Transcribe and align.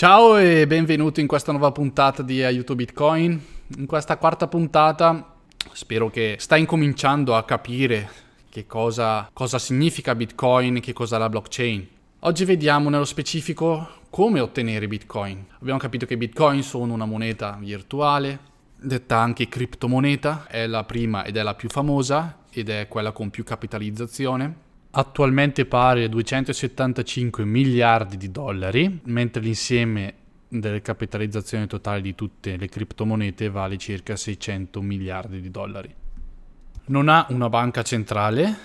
Ciao 0.00 0.38
e 0.38 0.66
benvenuti 0.66 1.20
in 1.20 1.26
questa 1.26 1.52
nuova 1.52 1.72
puntata 1.72 2.22
di 2.22 2.42
Aiuto 2.42 2.74
Bitcoin. 2.74 3.38
In 3.76 3.84
questa 3.84 4.16
quarta 4.16 4.48
puntata 4.48 5.34
spero 5.72 6.08
che 6.08 6.36
stai 6.38 6.60
incominciando 6.60 7.36
a 7.36 7.44
capire 7.44 8.08
che 8.48 8.64
cosa, 8.64 9.28
cosa 9.30 9.58
significa 9.58 10.14
Bitcoin, 10.14 10.80
che 10.80 10.94
cosa 10.94 11.16
è 11.16 11.18
la 11.18 11.28
blockchain. 11.28 11.86
Oggi 12.20 12.46
vediamo 12.46 12.88
nello 12.88 13.04
specifico 13.04 13.86
come 14.08 14.40
ottenere 14.40 14.88
Bitcoin. 14.88 15.44
Abbiamo 15.60 15.78
capito 15.78 16.06
che 16.06 16.16
Bitcoin 16.16 16.62
sono 16.62 16.94
una 16.94 17.04
moneta 17.04 17.58
virtuale, 17.60 18.38
detta 18.76 19.18
anche 19.18 19.48
criptomoneta, 19.48 20.46
è 20.48 20.66
la 20.66 20.84
prima 20.84 21.24
ed 21.24 21.36
è 21.36 21.42
la 21.42 21.54
più 21.54 21.68
famosa 21.68 22.38
ed 22.50 22.70
è 22.70 22.88
quella 22.88 23.12
con 23.12 23.28
più 23.28 23.44
capitalizzazione. 23.44 24.68
Attualmente 24.92 25.66
pari 25.66 26.02
a 26.02 26.08
275 26.08 27.44
miliardi 27.44 28.16
di 28.16 28.32
dollari, 28.32 29.00
mentre 29.04 29.40
l'insieme 29.40 30.14
delle 30.48 30.82
capitalizzazioni 30.82 31.68
totali 31.68 32.02
di 32.02 32.16
tutte 32.16 32.56
le 32.56 32.68
criptomonete 32.68 33.48
vale 33.50 33.76
circa 33.78 34.16
600 34.16 34.82
miliardi 34.82 35.40
di 35.40 35.50
dollari. 35.50 35.94
Non 36.86 37.08
ha 37.08 37.24
una 37.30 37.48
banca 37.48 37.82
centrale 37.82 38.56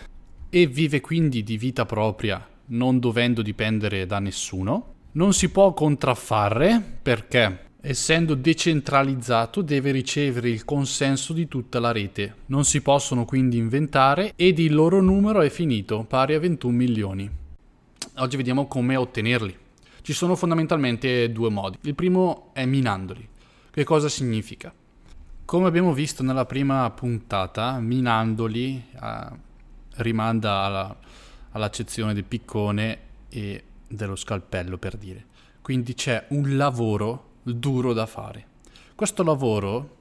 e 0.50 0.66
vive 0.66 1.00
quindi 1.00 1.44
di 1.44 1.58
vita 1.58 1.86
propria, 1.86 2.44
non 2.67 2.98
dovendo 2.98 3.44
dipendere 3.44 4.08
da 4.08 4.17
nessuno. 4.17 4.94
Non 5.12 5.31
si 5.31 5.52
può 5.52 5.73
contraffare 5.73 6.81
perché 7.03 7.73
essendo 7.88 8.34
decentralizzato 8.34 9.62
deve 9.62 9.91
ricevere 9.91 10.49
il 10.49 10.66
consenso 10.66 11.34
di 11.34 11.48
tutta 11.48 11.80
la 11.80 11.91
rete. 11.91 12.38
Non 12.48 12.66
si 12.66 12.81
possono 12.81 13.25
quindi 13.25 13.58
inventare 13.58 14.34
ed 14.35 14.58
il 14.58 14.73
loro 14.73 15.02
numero 15.02 15.41
è 15.41 15.49
finito, 15.49 16.03
pari 16.03 16.34
a 16.34 16.39
21 16.39 16.75
milioni. 16.75 17.30
Oggi 18.16 18.38
vediamo 18.38 18.66
come 18.66 18.95
ottenerli. 18.95 19.55
Ci 20.02 20.13
sono 20.13 20.35
fondamentalmente 20.35 21.31
due 21.31 21.49
modi. 21.52 21.77
Il 21.81 21.94
primo 21.94 22.49
è 22.53 22.66
minandoli. 22.66 23.27
Che 23.70 23.84
cosa 23.84 24.09
significa? 24.09 24.73
Come 25.45 25.67
abbiamo 25.67 25.94
visto 25.94 26.23
nella 26.23 26.45
prima 26.45 26.89
puntata, 26.89 27.80
minandoli 27.80 28.83
eh, 28.99 29.27
rimanda 29.97 30.61
alla, 30.61 30.97
all'accezione 31.52 32.16
del 32.16 32.23
piccone 32.23 32.99
e 33.30 33.64
dello 33.88 34.16
scalpello 34.16 34.80
per 34.80 34.97
dire. 34.97 35.25
Quindi 35.61 35.94
c'è 35.94 36.25
un 36.30 36.58
lavoro 36.58 37.33
duro 37.54 37.94
da 37.94 38.06
fare. 38.06 38.54
Questo 38.96 39.24
lavoro 39.24 39.98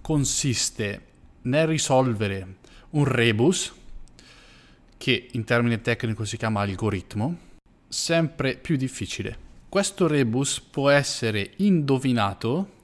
consiste 0.00 1.02
nel 1.42 1.66
risolvere 1.66 2.56
un 2.90 3.04
rebus, 3.04 3.72
che 4.96 5.28
in 5.32 5.44
termine 5.44 5.80
tecnico 5.80 6.24
si 6.24 6.36
chiama 6.36 6.60
algoritmo, 6.60 7.36
sempre 7.88 8.56
più 8.56 8.76
difficile. 8.76 9.46
Questo 9.68 10.06
rebus 10.06 10.60
può 10.60 10.88
essere 10.90 11.52
indovinato 11.56 12.76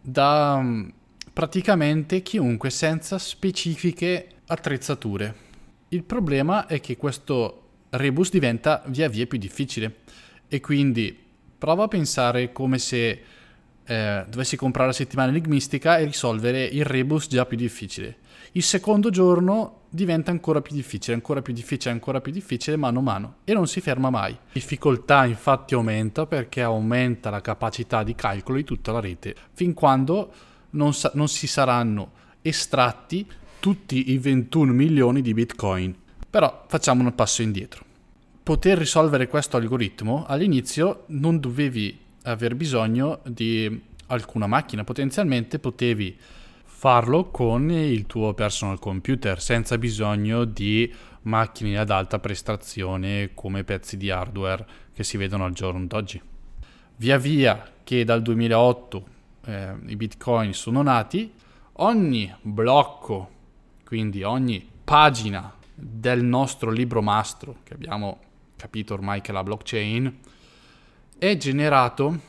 da 0.00 0.60
mm, 0.60 0.88
praticamente 1.32 2.22
chiunque 2.22 2.70
senza 2.70 3.18
specifiche 3.18 4.28
attrezzature. 4.46 5.50
Il 5.88 6.02
problema 6.02 6.66
è 6.66 6.80
che 6.80 6.96
questo 6.96 7.68
rebus 7.90 8.30
diventa 8.30 8.82
via 8.86 9.08
via 9.08 9.26
più 9.26 9.38
difficile 9.38 10.00
e 10.48 10.60
quindi 10.60 11.21
Prova 11.62 11.84
a 11.84 11.86
pensare 11.86 12.50
come 12.50 12.76
se 12.78 13.22
eh, 13.84 14.24
dovessi 14.28 14.56
comprare 14.56 14.88
la 14.88 14.92
settimana 14.92 15.30
enigmistica 15.30 15.96
e 15.96 16.04
risolvere 16.04 16.64
il 16.64 16.84
rebus 16.84 17.28
già 17.28 17.46
più 17.46 17.56
difficile. 17.56 18.16
Il 18.54 18.64
secondo 18.64 19.10
giorno 19.10 19.82
diventa 19.88 20.32
ancora 20.32 20.60
più 20.60 20.74
difficile, 20.74 21.14
ancora 21.14 21.40
più 21.40 21.52
difficile, 21.52 21.92
ancora 21.92 22.20
più 22.20 22.32
difficile 22.32 22.74
mano 22.74 22.98
a 22.98 23.02
mano 23.02 23.34
e 23.44 23.52
non 23.52 23.68
si 23.68 23.80
ferma 23.80 24.10
mai. 24.10 24.32
La 24.32 24.38
difficoltà 24.54 25.24
infatti 25.24 25.74
aumenta 25.74 26.26
perché 26.26 26.62
aumenta 26.62 27.30
la 27.30 27.40
capacità 27.40 28.02
di 28.02 28.16
calcolo 28.16 28.56
di 28.56 28.64
tutta 28.64 28.90
la 28.90 28.98
rete, 28.98 29.32
fin 29.52 29.72
quando 29.72 30.32
non, 30.70 30.92
sa- 30.92 31.12
non 31.14 31.28
si 31.28 31.46
saranno 31.46 32.10
estratti 32.42 33.24
tutti 33.60 34.10
i 34.10 34.18
21 34.18 34.72
milioni 34.72 35.22
di 35.22 35.32
bitcoin. 35.32 35.96
Però 36.28 36.64
facciamo 36.66 37.04
un 37.04 37.14
passo 37.14 37.40
indietro 37.40 37.90
poter 38.42 38.78
risolvere 38.78 39.28
questo 39.28 39.56
algoritmo, 39.56 40.24
all'inizio 40.26 41.04
non 41.08 41.38
dovevi 41.38 41.98
aver 42.24 42.54
bisogno 42.54 43.20
di 43.24 43.80
alcuna 44.06 44.46
macchina, 44.46 44.84
potenzialmente 44.84 45.58
potevi 45.58 46.16
farlo 46.64 47.30
con 47.30 47.70
il 47.70 48.06
tuo 48.06 48.34
personal 48.34 48.78
computer 48.80 49.40
senza 49.40 49.78
bisogno 49.78 50.44
di 50.44 50.92
macchine 51.22 51.78
ad 51.78 51.90
alta 51.90 52.18
prestazione 52.18 53.30
come 53.34 53.62
pezzi 53.62 53.96
di 53.96 54.10
hardware 54.10 54.66
che 54.92 55.04
si 55.04 55.16
vedono 55.16 55.44
al 55.44 55.52
giorno 55.52 55.86
d'oggi. 55.86 56.20
Via 56.96 57.18
via 57.18 57.64
che 57.84 58.04
dal 58.04 58.22
2008 58.22 59.06
eh, 59.44 59.74
i 59.86 59.96
bitcoin 59.96 60.52
sono 60.52 60.82
nati, 60.82 61.32
ogni 61.74 62.34
blocco, 62.42 63.30
quindi 63.84 64.24
ogni 64.24 64.68
pagina 64.82 65.54
del 65.74 66.22
nostro 66.22 66.70
libro 66.70 67.00
mastro 67.00 67.56
che 67.62 67.74
abbiamo 67.74 68.18
capito 68.62 68.94
ormai 68.94 69.20
che 69.20 69.32
la 69.32 69.42
blockchain, 69.42 70.18
è 71.18 71.36
generato 71.36 72.20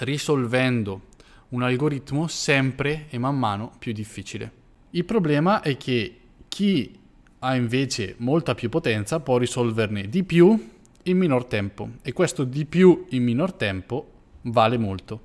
risolvendo 0.00 1.06
un 1.50 1.62
algoritmo 1.62 2.26
sempre 2.26 3.06
e 3.08 3.16
man 3.16 3.38
mano 3.38 3.72
più 3.78 3.94
difficile. 3.94 4.52
Il 4.90 5.06
problema 5.06 5.62
è 5.62 5.78
che 5.78 6.20
chi 6.48 6.98
ha 7.38 7.56
invece 7.56 8.16
molta 8.18 8.54
più 8.54 8.68
potenza 8.68 9.18
può 9.20 9.38
risolverne 9.38 10.06
di 10.10 10.22
più 10.22 10.72
in 11.04 11.16
minor 11.16 11.46
tempo 11.46 11.92
e 12.02 12.12
questo 12.12 12.44
di 12.44 12.66
più 12.66 13.06
in 13.10 13.24
minor 13.24 13.54
tempo 13.54 14.10
vale 14.42 14.76
molto. 14.76 15.22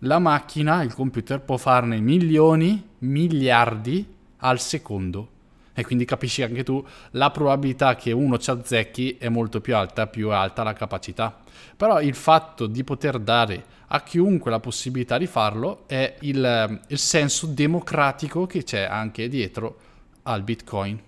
La 0.00 0.18
macchina, 0.18 0.82
il 0.82 0.92
computer, 0.92 1.40
può 1.40 1.56
farne 1.56 2.00
milioni, 2.00 2.84
miliardi 2.98 4.04
al 4.38 4.58
secondo 4.58 5.36
e 5.78 5.84
quindi 5.84 6.04
capisci 6.04 6.42
anche 6.42 6.64
tu 6.64 6.84
la 7.12 7.30
probabilità 7.30 7.94
che 7.94 8.10
uno 8.10 8.36
ci 8.36 8.50
azzecchi 8.50 9.16
è 9.16 9.28
molto 9.28 9.60
più 9.60 9.76
alta, 9.76 10.08
più 10.08 10.30
alta 10.30 10.64
la 10.64 10.72
capacità. 10.72 11.40
Però 11.76 12.00
il 12.00 12.16
fatto 12.16 12.66
di 12.66 12.82
poter 12.82 13.20
dare 13.20 13.64
a 13.86 14.02
chiunque 14.02 14.50
la 14.50 14.58
possibilità 14.58 15.18
di 15.18 15.28
farlo 15.28 15.84
è 15.86 16.16
il, 16.22 16.80
il 16.88 16.98
senso 16.98 17.46
democratico 17.46 18.44
che 18.44 18.64
c'è 18.64 18.82
anche 18.82 19.28
dietro 19.28 19.78
al 20.24 20.42
Bitcoin 20.42 21.00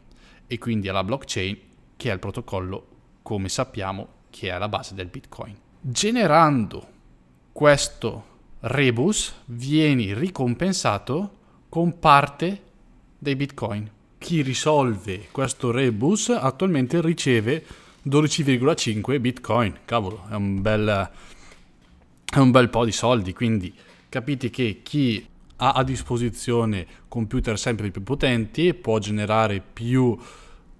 e 0.46 0.58
quindi 0.58 0.88
alla 0.88 1.02
blockchain 1.02 1.58
che 1.96 2.08
è 2.08 2.12
il 2.12 2.20
protocollo, 2.20 2.86
come 3.22 3.48
sappiamo, 3.48 4.06
che 4.30 4.50
è 4.50 4.56
la 4.56 4.68
base 4.68 4.94
del 4.94 5.08
Bitcoin. 5.08 5.56
Generando 5.80 6.86
questo 7.50 8.24
rebus 8.60 9.34
vieni 9.46 10.14
ricompensato 10.14 11.38
con 11.68 11.98
parte 11.98 12.62
dei 13.18 13.34
Bitcoin 13.34 13.98
chi 14.20 14.42
risolve 14.42 15.28
questo 15.32 15.70
rebus 15.70 16.28
attualmente 16.28 17.00
riceve 17.00 17.64
12,5 18.06 19.18
bitcoin. 19.18 19.78
Cavolo, 19.86 20.26
è 20.30 20.34
un 20.34 20.60
bel, 20.60 21.10
è 22.30 22.38
un 22.38 22.50
bel 22.50 22.68
po' 22.68 22.84
di 22.84 22.92
soldi. 22.92 23.32
Quindi 23.32 23.74
capite 24.10 24.50
che 24.50 24.80
chi 24.82 25.26
ha 25.56 25.72
a 25.72 25.82
disposizione 25.82 26.86
computer 27.08 27.58
sempre 27.58 27.90
più 27.90 28.02
potenti 28.02 28.74
può 28.74 28.98
generare 28.98 29.62
più 29.72 30.16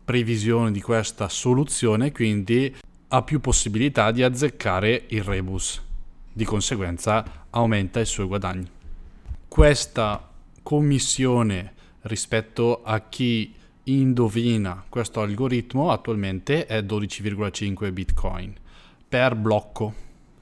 previsione 0.05 0.71
di 0.71 0.83
questa 0.83 1.31
soluzione, 1.31 2.13
quindi 2.13 2.77
ha 3.09 3.23
più 3.23 3.41
possibilità 3.41 4.11
di 4.11 4.23
azzeccare 4.23 5.07
il 5.09 5.23
rebus. 5.23 5.83
Di 6.31 6.45
conseguenza 6.45 7.47
aumenta 7.49 8.01
i 8.01 8.07
suoi 8.07 8.27
guadagni. 8.27 8.69
Questa 9.49 10.29
commissione 10.63 11.79
rispetto 12.03 12.83
a 12.83 13.01
chi 13.01 13.55
indovina 13.85 14.85
questo 14.89 15.21
algoritmo 15.21 15.91
attualmente 15.91 16.67
è 16.67 16.83
12,5 16.83 17.93
bitcoin 17.93 18.55
per 19.09 19.35
blocco. 19.35 19.95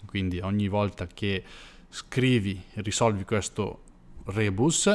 Quindi 0.07 0.41
ogni 0.41 0.69
volta 0.69 1.07
che 1.07 1.43
scrivi 1.89 2.63
e 2.75 2.83
risolvi 2.83 3.25
questo 3.25 3.83
rebus 4.27 4.87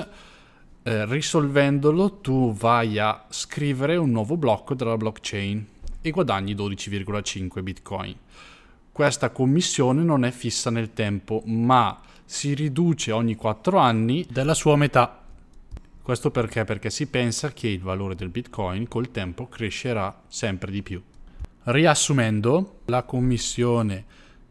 eh, 0.84 1.06
risolvendolo 1.06 2.20
tu 2.20 2.54
vai 2.54 3.00
a 3.00 3.26
scrivere 3.30 3.96
un 3.96 4.12
nuovo 4.12 4.38
blocco 4.38 4.74
della 4.74 4.98
blockchain 4.98 5.68
e 6.02 6.12
guadagni 6.12 6.54
12,5 6.54 7.64
bitcoin. 7.64 8.16
Questa 8.92 9.32
commissione 9.32 10.04
non 10.04 10.26
è 10.26 10.32
fissa 10.32 10.70
nel 10.70 10.94
tempo 10.94 11.42
ma 11.46 12.00
si 12.26 12.54
riduce 12.54 13.12
ogni 13.12 13.36
4 13.36 13.78
anni 13.78 14.26
della 14.30 14.54
sua 14.54 14.76
metà 14.76 15.23
questo 16.04 16.32
perché? 16.32 16.66
Perché 16.66 16.90
si 16.90 17.08
pensa 17.08 17.54
che 17.54 17.70
il 17.70 17.80
valore 17.80 18.14
del 18.14 18.28
Bitcoin 18.28 18.90
col 18.90 19.10
tempo 19.10 19.48
crescerà 19.48 20.24
sempre 20.28 20.70
di 20.70 20.84
più. 20.84 21.02
Riassumendo, 21.64 22.82
la 22.86 23.04
commissione 23.04 24.04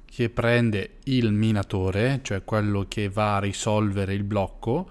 che 0.06 0.30
prende 0.30 0.98
il 1.04 1.30
minatore, 1.30 2.20
cioè 2.22 2.42
quello 2.42 2.86
che 2.88 3.10
va 3.10 3.36
a 3.36 3.40
risolvere 3.40 4.14
il 4.14 4.24
blocco, 4.24 4.88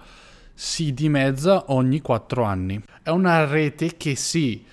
si 0.54 0.94
dimezza 0.94 1.72
ogni 1.72 2.00
4 2.00 2.44
anni. 2.44 2.80
È 3.02 3.10
una 3.10 3.44
rete 3.44 3.96
che 3.96 4.14
si 4.14 4.64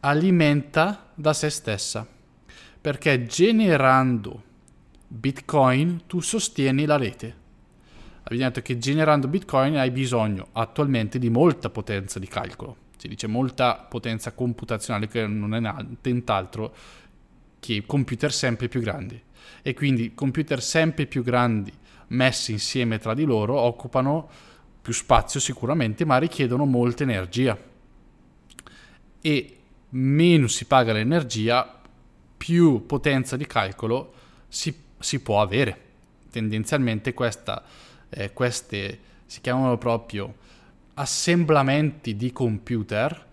alimenta 0.00 1.10
da 1.14 1.32
se 1.32 1.48
stessa, 1.48 2.06
perché 2.80 3.24
generando 3.24 4.42
Bitcoin 5.08 6.02
tu 6.06 6.20
sostieni 6.20 6.84
la 6.84 6.96
rete. 6.96 7.39
Abbiamo 8.24 8.48
detto 8.48 8.60
che 8.62 8.78
generando 8.78 9.28
Bitcoin 9.28 9.76
hai 9.76 9.90
bisogno 9.90 10.48
attualmente 10.52 11.18
di 11.18 11.30
molta 11.30 11.70
potenza 11.70 12.18
di 12.18 12.26
calcolo. 12.26 12.76
Si 12.96 13.08
dice 13.08 13.26
molta 13.26 13.74
potenza 13.76 14.32
computazionale 14.32 15.08
che 15.08 15.26
non 15.26 15.54
è 15.54 15.60
nient'altro 16.02 16.74
che 17.58 17.84
computer 17.86 18.32
sempre 18.32 18.68
più 18.68 18.80
grandi. 18.80 19.20
E 19.62 19.74
quindi 19.74 20.14
computer 20.14 20.62
sempre 20.62 21.06
più 21.06 21.22
grandi 21.22 21.72
messi 22.08 22.52
insieme 22.52 22.98
tra 22.98 23.14
di 23.14 23.24
loro 23.24 23.58
occupano 23.58 24.28
più 24.80 24.92
spazio 24.92 25.40
sicuramente, 25.40 26.04
ma 26.04 26.18
richiedono 26.18 26.64
molta 26.64 27.02
energia. 27.02 27.58
E 29.20 29.56
meno 29.90 30.46
si 30.46 30.64
paga 30.64 30.92
l'energia, 30.92 31.78
più 32.36 32.86
potenza 32.86 33.36
di 33.36 33.46
calcolo 33.46 34.12
si, 34.48 34.74
si 34.98 35.20
può 35.20 35.40
avere. 35.40 35.88
Tendenzialmente 36.30 37.12
questa, 37.12 37.62
eh, 38.10 38.32
queste 38.32 38.98
si 39.26 39.40
chiamano 39.40 39.78
proprio 39.78 40.34
assemblamenti 40.94 42.16
di 42.16 42.32
computer. 42.32 43.28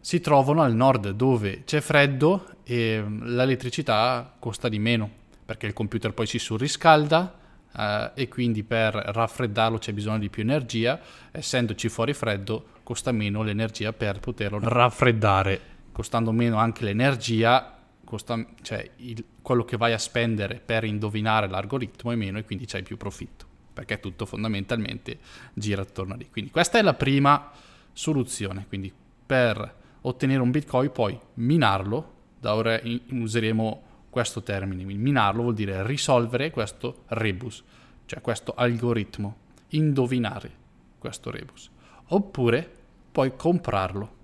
Si 0.00 0.20
trovano 0.20 0.62
al 0.62 0.74
nord 0.74 1.10
dove 1.10 1.64
c'è 1.64 1.80
freddo 1.80 2.56
e 2.64 3.04
l'elettricità 3.22 4.34
costa 4.38 4.68
di 4.68 4.78
meno 4.78 5.18
perché 5.48 5.66
il 5.66 5.72
computer 5.72 6.12
poi 6.12 6.26
si 6.26 6.38
surriscalda 6.38 7.38
eh, 7.74 8.10
e 8.14 8.28
quindi 8.28 8.62
per 8.64 8.92
raffreddarlo 8.92 9.78
c'è 9.78 9.94
bisogno 9.94 10.18
di 10.18 10.28
più 10.28 10.42
energia, 10.42 11.00
essendoci 11.30 11.88
fuori 11.88 12.12
freddo 12.12 12.76
costa 12.82 13.12
meno 13.12 13.42
l'energia 13.42 13.94
per 13.94 14.20
poterlo 14.20 14.58
raffreddare, 14.60 15.60
costando 15.92 16.32
meno 16.32 16.58
anche 16.58 16.84
l'energia, 16.84 17.78
costa, 18.04 18.44
cioè 18.60 18.90
il, 18.96 19.24
quello 19.40 19.64
che 19.64 19.78
vai 19.78 19.94
a 19.94 19.98
spendere 19.98 20.60
per 20.62 20.84
indovinare 20.84 21.48
l'algoritmo 21.48 22.12
è 22.12 22.14
meno 22.14 22.36
e 22.36 22.44
quindi 22.44 22.66
c'hai 22.66 22.82
più 22.82 22.98
profitto, 22.98 23.46
perché 23.78 24.00
tutto 24.00 24.26
fondamentalmente 24.26 25.20
gira 25.54 25.82
attorno 25.82 26.14
a 26.14 26.16
lì. 26.16 26.28
Quindi 26.28 26.50
questa 26.50 26.80
è 26.80 26.82
la 26.82 26.94
prima 26.94 27.52
soluzione, 27.92 28.66
quindi 28.66 28.92
per 29.24 29.76
ottenere 30.00 30.40
un 30.40 30.50
bitcoin 30.50 30.90
poi 30.90 31.16
minarlo, 31.34 32.14
da 32.40 32.56
ora 32.56 32.80
useremo 33.10 33.82
questo 34.10 34.42
termine. 34.42 34.82
Minarlo 34.82 35.42
vuol 35.42 35.54
dire 35.54 35.86
risolvere 35.86 36.50
questo 36.50 37.04
rebus, 37.06 37.62
cioè 38.06 38.20
questo 38.20 38.52
algoritmo, 38.56 39.36
indovinare 39.68 40.50
questo 40.98 41.30
rebus. 41.30 41.70
Oppure 42.08 42.68
puoi 43.12 43.36
comprarlo. 43.36 44.16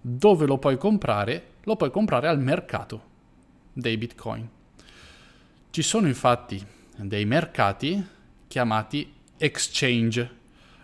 Dove 0.00 0.44
lo 0.44 0.58
puoi 0.58 0.76
comprare? 0.76 1.50
Lo 1.62 1.76
puoi 1.76 1.92
comprare 1.92 2.26
al 2.26 2.40
mercato 2.40 3.02
dei 3.72 3.96
bitcoin. 3.96 4.48
Ci 5.70 5.82
sono 5.82 6.08
infatti 6.08 6.60
dei 6.96 7.26
mercati 7.26 8.16
chiamati 8.48 9.12
exchange. 9.36 10.36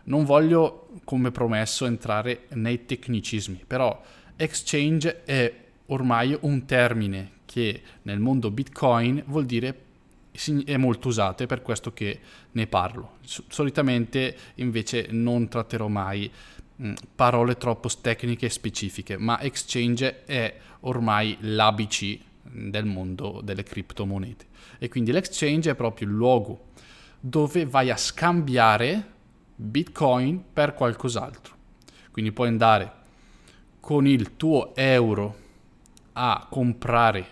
Non 0.05 0.25
voglio, 0.25 0.91
come 1.05 1.31
promesso, 1.31 1.87
entrare 1.87 2.47
nei 2.51 2.85
tecnicismi, 2.85 3.65
però 3.67 4.01
exchange 4.37 5.25
è 5.25 5.53
ormai 5.87 6.37
un 6.43 6.65
termine 6.65 7.33
che 7.47 7.83
nel 8.03 8.21
mondo 8.21 8.51
Bitcoin 8.51 9.23
vuol 9.27 9.47
dire 9.47 9.81
è 10.65 10.77
molto 10.77 11.09
usato, 11.09 11.45
è 11.45 11.47
per 11.47 11.63
questo 11.63 11.93
che 11.93 12.19
ne 12.53 12.67
parlo. 12.67 13.19
Solitamente 13.23 14.37
invece 14.57 15.07
non 15.11 15.49
tratterò 15.49 15.87
mai 15.89 16.31
parole 17.15 17.57
troppo 17.57 17.89
tecniche 18.01 18.47
e 18.47 18.51
specifiche, 18.51 19.17
ma 19.17 19.41
exchange 19.41 20.25
è 20.25 20.57
ormai 20.81 21.37
l'ABC 21.41 22.19
del 22.43 22.85
mondo 22.85 23.41
delle 23.43 23.63
criptomonete. 23.63 24.47
E 24.79 24.89
quindi 24.89 25.13
l'exchange 25.13 25.71
è 25.71 25.75
proprio 25.75 26.09
il 26.09 26.15
luogo 26.15 26.73
dove 27.27 27.65
vai 27.65 27.91
a 27.91 27.97
scambiare 27.97 29.13
Bitcoin 29.57 30.45
per 30.53 30.75
qualcos'altro. 30.75 31.55
Quindi 32.11 32.33
puoi 32.33 32.49
andare 32.49 32.93
con 33.81 34.07
il 34.07 34.37
tuo 34.37 34.77
euro 34.77 35.37
a 36.13 36.47
comprare 36.51 37.27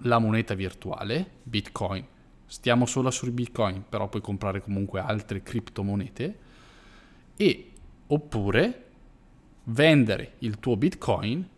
la 0.00 0.18
moneta 0.18 0.52
virtuale, 0.52 1.30
Bitcoin. 1.44 2.06
Stiamo 2.44 2.84
solo 2.84 3.10
sui 3.10 3.30
Bitcoin, 3.30 3.84
però 3.88 4.06
puoi 4.10 4.20
comprare 4.20 4.60
comunque 4.60 5.00
altre 5.00 5.42
criptomonete 5.42 6.38
e 7.34 7.72
oppure 8.08 8.86
vendere 9.64 10.34
il 10.40 10.58
tuo 10.58 10.76
Bitcoin 10.76 11.48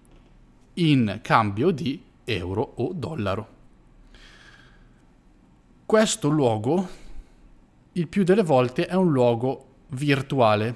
in 0.74 1.18
cambio 1.22 1.72
di 1.72 2.00
euro 2.22 2.74
o 2.76 2.92
dollaro. 2.92 3.48
Questo 5.84 6.28
luogo 6.28 7.02
il 7.94 8.08
più 8.08 8.24
delle 8.24 8.42
volte 8.42 8.86
è 8.86 8.94
un 8.94 9.10
luogo 9.12 9.66
virtuale, 9.88 10.74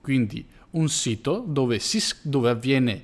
quindi 0.00 0.44
un 0.70 0.88
sito 0.88 1.44
dove, 1.46 1.78
si, 1.78 2.00
dove 2.22 2.50
avviene 2.50 3.02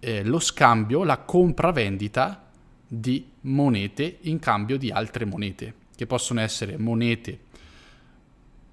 eh, 0.00 0.24
lo 0.24 0.38
scambio, 0.38 1.04
la 1.04 1.18
compravendita 1.18 2.50
di 2.86 3.26
monete 3.42 4.18
in 4.22 4.38
cambio 4.38 4.78
di 4.78 4.90
altre 4.90 5.24
monete, 5.24 5.74
che 5.94 6.06
possono 6.06 6.40
essere 6.40 6.78
monete 6.78 7.38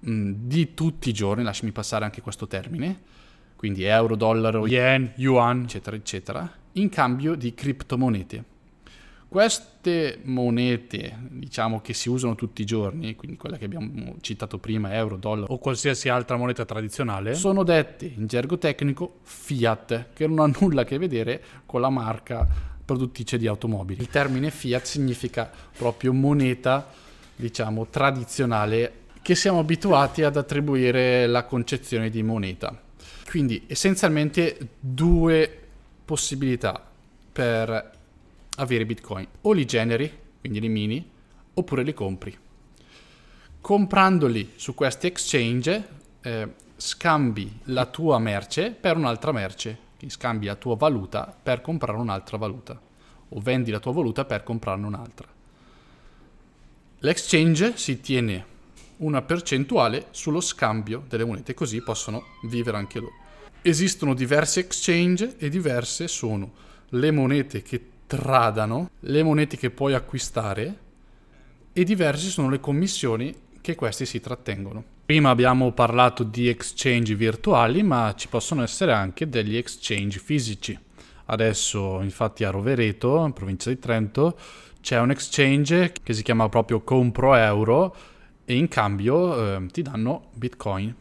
mh, 0.00 0.10
mm, 0.10 0.32
di 0.36 0.74
tutti 0.74 1.10
i 1.10 1.12
giorni, 1.12 1.42
lasciami 1.42 1.72
passare 1.72 2.04
anche 2.04 2.22
questo 2.22 2.46
termine, 2.46 3.12
quindi 3.56 3.84
euro, 3.84 4.16
dollaro, 4.16 4.66
yen, 4.66 5.12
yuan, 5.16 5.62
eccetera, 5.62 5.96
eccetera, 5.96 6.52
in 6.72 6.88
cambio 6.88 7.34
di 7.34 7.52
criptomonete. 7.52 8.52
Queste 9.34 10.20
monete, 10.22 11.16
diciamo 11.28 11.80
che 11.80 11.92
si 11.92 12.08
usano 12.08 12.36
tutti 12.36 12.62
i 12.62 12.64
giorni, 12.64 13.16
quindi 13.16 13.36
quella 13.36 13.56
che 13.56 13.64
abbiamo 13.64 14.14
citato 14.20 14.58
prima, 14.58 14.94
euro, 14.94 15.16
dollaro 15.16 15.52
o 15.52 15.58
qualsiasi 15.58 16.08
altra 16.08 16.36
moneta 16.36 16.64
tradizionale, 16.64 17.34
sono 17.34 17.64
dette 17.64 18.06
in 18.16 18.28
gergo 18.28 18.58
tecnico 18.58 19.18
fiat, 19.22 20.10
che 20.12 20.28
non 20.28 20.38
ha 20.38 20.56
nulla 20.60 20.82
a 20.82 20.84
che 20.84 20.98
vedere 20.98 21.42
con 21.66 21.80
la 21.80 21.90
marca 21.90 22.46
produttrice 22.84 23.36
di 23.36 23.48
automobili. 23.48 24.02
Il 24.02 24.08
termine 24.08 24.52
fiat 24.52 24.84
significa 24.84 25.50
proprio 25.76 26.12
moneta, 26.12 26.88
diciamo, 27.34 27.88
tradizionale 27.88 28.92
che 29.20 29.34
siamo 29.34 29.58
abituati 29.58 30.22
ad 30.22 30.36
attribuire 30.36 31.26
la 31.26 31.42
concezione 31.42 32.08
di 32.08 32.22
moneta. 32.22 32.80
Quindi 33.28 33.64
essenzialmente 33.66 34.56
due 34.78 35.58
possibilità 36.04 36.80
per 37.32 38.02
avere 38.56 38.86
bitcoin. 38.86 39.26
O 39.42 39.52
li 39.52 39.64
generi, 39.64 40.10
quindi 40.40 40.60
li 40.60 40.68
mini, 40.68 41.10
oppure 41.54 41.82
li 41.82 41.94
compri. 41.94 42.36
Comprandoli 43.60 44.52
su 44.56 44.74
questi 44.74 45.06
exchange 45.06 45.88
eh, 46.20 46.54
scambi 46.76 47.60
la 47.64 47.86
tua 47.86 48.18
merce 48.18 48.70
per 48.70 48.96
un'altra 48.96 49.32
merce 49.32 49.78
che 49.96 50.10
scambi 50.10 50.46
la 50.46 50.56
tua 50.56 50.76
valuta 50.76 51.34
per 51.40 51.60
comprare 51.60 51.98
un'altra 51.98 52.36
valuta 52.36 52.78
o 53.28 53.40
vendi 53.40 53.70
la 53.70 53.80
tua 53.80 53.92
valuta 53.92 54.24
per 54.24 54.42
comprarne 54.42 54.86
un'altra. 54.86 55.26
L'exchange 56.98 57.76
si 57.76 58.00
tiene 58.00 58.52
una 58.98 59.22
percentuale 59.22 60.06
sullo 60.10 60.40
scambio 60.40 61.04
delle 61.08 61.24
monete, 61.24 61.54
così 61.54 61.82
possono 61.82 62.24
vivere 62.44 62.76
anche 62.76 62.98
loro. 63.00 63.12
Esistono 63.62 64.14
diversi 64.14 64.60
exchange 64.60 65.36
e 65.38 65.48
diverse 65.48 66.06
sono 66.06 66.52
le 66.90 67.10
monete 67.10 67.62
che 67.62 67.78
tradano, 68.06 68.90
le 69.00 69.22
monete 69.22 69.56
che 69.56 69.70
puoi 69.70 69.94
acquistare 69.94 70.78
e 71.72 71.84
diverse 71.84 72.28
sono 72.28 72.48
le 72.48 72.60
commissioni 72.60 73.34
che 73.60 73.74
questi 73.74 74.06
si 74.06 74.20
trattengono. 74.20 74.84
Prima 75.06 75.30
abbiamo 75.30 75.72
parlato 75.72 76.22
di 76.22 76.48
exchange 76.48 77.14
virtuali, 77.14 77.82
ma 77.82 78.14
ci 78.16 78.28
possono 78.28 78.62
essere 78.62 78.92
anche 78.92 79.28
degli 79.28 79.56
exchange 79.56 80.18
fisici. 80.18 80.78
Adesso, 81.26 82.00
infatti, 82.00 82.44
a 82.44 82.50
Rovereto, 82.50 83.24
in 83.24 83.32
provincia 83.32 83.70
di 83.70 83.78
Trento, 83.78 84.38
c'è 84.80 84.98
un 85.00 85.10
exchange 85.10 85.92
che 86.02 86.12
si 86.12 86.22
chiama 86.22 86.48
proprio 86.48 86.80
Compro 86.82 87.34
Euro 87.34 87.96
e 88.44 88.54
in 88.54 88.68
cambio 88.68 89.56
eh, 89.56 89.66
ti 89.66 89.82
danno 89.82 90.28
Bitcoin. 90.34 90.94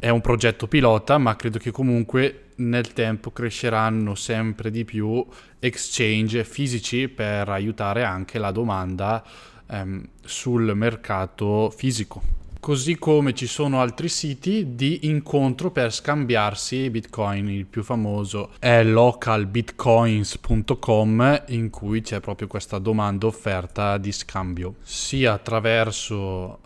È 0.00 0.10
un 0.10 0.20
progetto 0.20 0.68
pilota, 0.68 1.18
ma 1.18 1.34
credo 1.34 1.58
che 1.58 1.72
comunque 1.72 2.50
nel 2.58 2.92
tempo 2.92 3.32
cresceranno 3.32 4.14
sempre 4.14 4.70
di 4.70 4.84
più 4.84 5.26
exchange 5.58 6.44
fisici 6.44 7.08
per 7.08 7.48
aiutare 7.48 8.04
anche 8.04 8.38
la 8.38 8.52
domanda 8.52 9.24
ehm, 9.68 10.08
sul 10.24 10.70
mercato 10.76 11.68
fisico. 11.70 12.38
Così 12.60 12.96
come 12.96 13.34
ci 13.34 13.46
sono 13.46 13.80
altri 13.80 14.08
siti 14.08 14.74
di 14.74 15.06
incontro 15.08 15.70
per 15.70 15.92
scambiarsi 15.92 16.90
bitcoin. 16.90 17.48
Il 17.48 17.66
più 17.66 17.82
famoso 17.82 18.50
è 18.58 18.82
localbitcoins.com 18.82 21.44
in 21.48 21.70
cui 21.70 22.02
c'è 22.02 22.20
proprio 22.20 22.46
questa 22.46 22.78
domanda 22.78 23.26
offerta 23.26 23.96
di 23.96 24.12
scambio, 24.12 24.74
sia 24.82 25.32
attraverso 25.32 26.58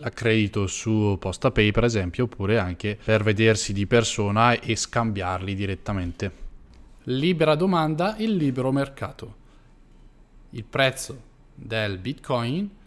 l'accredito 0.00 0.66
su 0.66 1.16
PostaPay 1.18 1.70
per 1.70 1.84
esempio, 1.84 2.24
oppure 2.24 2.58
anche 2.58 2.98
per 3.02 3.22
vedersi 3.22 3.72
di 3.72 3.86
persona 3.86 4.58
e 4.58 4.74
scambiarli 4.74 5.54
direttamente. 5.54 6.32
Libera 7.04 7.54
domanda, 7.54 8.16
il 8.18 8.34
libero 8.34 8.72
mercato. 8.72 9.36
Il 10.50 10.64
prezzo 10.64 11.28
del 11.54 11.98
bitcoin 11.98 12.78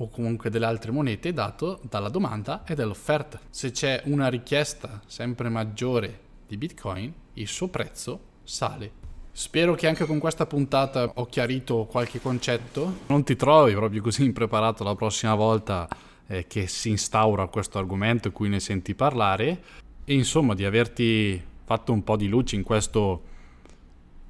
o 0.00 0.08
comunque 0.08 0.50
delle 0.50 0.66
altre 0.66 0.90
monete 0.90 1.32
dato 1.32 1.80
dalla 1.82 2.08
domanda 2.08 2.64
e 2.64 2.74
dall'offerta. 2.74 3.40
Se 3.50 3.70
c'è 3.70 4.02
una 4.04 4.28
richiesta 4.28 5.02
sempre 5.06 5.48
maggiore 5.48 6.20
di 6.46 6.56
Bitcoin, 6.56 7.12
il 7.34 7.48
suo 7.48 7.68
prezzo 7.68 8.20
sale. 8.44 9.06
Spero 9.32 9.74
che 9.74 9.86
anche 9.86 10.04
con 10.04 10.18
questa 10.18 10.46
puntata 10.46 11.12
ho 11.14 11.26
chiarito 11.26 11.84
qualche 11.84 12.20
concetto. 12.20 13.00
Non 13.06 13.22
ti 13.22 13.36
trovi 13.36 13.72
proprio 13.74 14.02
così 14.02 14.24
impreparato 14.24 14.82
la 14.82 14.94
prossima 14.94 15.34
volta 15.34 15.88
eh, 16.28 16.46
che 16.46 16.66
si 16.66 16.90
instaura 16.90 17.48
questo 17.48 17.78
argomento 17.78 18.30
cui 18.30 18.48
ne 18.48 18.60
senti 18.60 18.94
parlare 18.94 19.62
e 20.04 20.14
insomma 20.14 20.54
di 20.54 20.64
averti 20.64 21.42
fatto 21.64 21.92
un 21.92 22.04
po' 22.04 22.16
di 22.16 22.28
luce 22.28 22.56
in 22.56 22.62
questo 22.62 23.22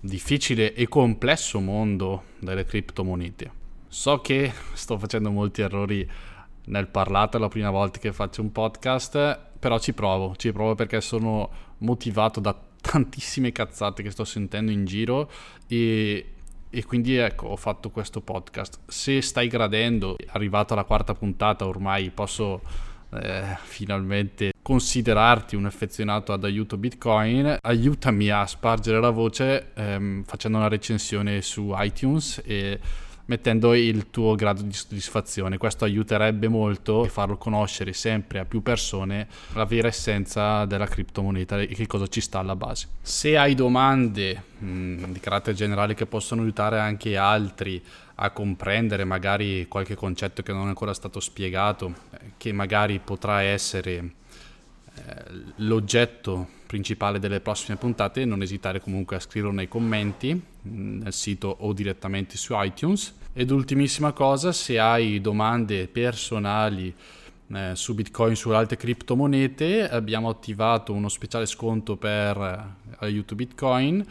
difficile 0.00 0.74
e 0.74 0.88
complesso 0.88 1.60
mondo 1.60 2.24
delle 2.38 2.64
criptomonete. 2.64 3.52
So 3.88 4.20
che 4.20 4.52
sto 4.72 4.98
facendo 4.98 5.30
molti 5.30 5.60
errori 5.60 6.08
nel 6.66 6.86
parlato, 6.86 7.36
è 7.36 7.40
la 7.40 7.48
prima 7.48 7.70
volta 7.70 7.98
che 7.98 8.12
faccio 8.12 8.42
un 8.42 8.52
podcast, 8.52 9.38
però 9.58 9.78
ci 9.78 9.92
provo, 9.92 10.34
ci 10.36 10.52
provo 10.52 10.74
perché 10.74 11.00
sono 11.00 11.50
motivato 11.78 12.40
da 12.40 12.56
tantissime 12.80 13.52
cazzate 13.52 14.02
che 14.02 14.10
sto 14.10 14.24
sentendo 14.24 14.70
in 14.70 14.84
giro 14.84 15.30
e, 15.66 16.34
e 16.70 16.84
quindi 16.84 17.16
ecco 17.16 17.48
ho 17.48 17.56
fatto 17.56 17.90
questo 17.90 18.20
podcast. 18.20 18.78
Se 18.86 19.20
stai 19.22 19.48
gradendo, 19.48 20.16
arrivato 20.28 20.72
alla 20.72 20.84
quarta 20.84 21.14
puntata 21.14 21.66
ormai 21.66 22.10
posso 22.10 22.60
eh, 23.10 23.56
finalmente 23.62 24.52
considerarti 24.60 25.56
un 25.56 25.64
affezionato 25.64 26.32
ad 26.32 26.44
aiuto 26.44 26.76
Bitcoin, 26.76 27.56
aiutami 27.62 28.28
a 28.28 28.46
spargere 28.46 29.00
la 29.00 29.10
voce 29.10 29.72
ehm, 29.74 30.24
facendo 30.24 30.58
una 30.58 30.68
recensione 30.68 31.40
su 31.40 31.72
iTunes 31.78 32.42
e 32.44 32.78
mettendo 33.28 33.74
il 33.74 34.10
tuo 34.10 34.34
grado 34.34 34.62
di 34.62 34.72
soddisfazione. 34.72 35.58
Questo 35.58 35.84
aiuterebbe 35.84 36.48
molto 36.48 37.02
a 37.02 37.08
farlo 37.08 37.36
conoscere 37.36 37.92
sempre 37.92 38.38
a 38.38 38.44
più 38.44 38.62
persone 38.62 39.28
la 39.52 39.64
vera 39.64 39.88
essenza 39.88 40.64
della 40.64 40.86
criptomoneta 40.86 41.60
e 41.60 41.68
che 41.68 41.86
cosa 41.86 42.06
ci 42.06 42.20
sta 42.20 42.38
alla 42.38 42.56
base. 42.56 42.88
Se 43.02 43.36
hai 43.36 43.54
domande 43.54 44.42
mh, 44.58 44.66
mm, 44.66 45.04
di 45.12 45.20
carattere 45.20 45.56
generale 45.56 45.94
che 45.94 46.06
possono 46.06 46.42
aiutare 46.42 46.78
anche 46.78 47.16
altri 47.16 47.82
a 48.20 48.30
comprendere 48.30 49.04
magari 49.04 49.66
qualche 49.68 49.94
concetto 49.94 50.42
che 50.42 50.52
non 50.52 50.64
è 50.64 50.68
ancora 50.68 50.94
stato 50.94 51.20
spiegato, 51.20 51.94
eh, 52.10 52.32
che 52.36 52.52
magari 52.52 52.98
potrà 52.98 53.42
essere 53.42 53.96
eh, 54.94 55.24
l'oggetto 55.56 56.56
principale 56.66 57.18
delle 57.18 57.40
prossime 57.40 57.76
puntate, 57.76 58.24
non 58.24 58.42
esitare 58.42 58.80
comunque 58.80 59.16
a 59.16 59.20
scriverlo 59.20 59.54
nei 59.54 59.68
commenti 59.68 60.34
mm, 60.34 61.02
nel 61.02 61.12
sito 61.12 61.54
o 61.60 61.72
direttamente 61.72 62.36
su 62.36 62.54
iTunes. 62.56 63.14
Ed 63.32 63.50
ultimissima 63.50 64.12
cosa, 64.12 64.52
se 64.52 64.78
hai 64.78 65.20
domande 65.20 65.86
personali 65.86 66.94
eh, 67.52 67.70
su 67.74 67.94
Bitcoin, 67.94 68.36
su 68.36 68.50
altre 68.50 68.76
criptomonete, 68.76 69.88
abbiamo 69.88 70.28
attivato 70.28 70.92
uno 70.92 71.08
speciale 71.08 71.46
sconto 71.46 71.96
per 71.96 72.36
eh, 72.36 72.96
aiuto 72.98 73.34
Bitcoin 73.34 74.04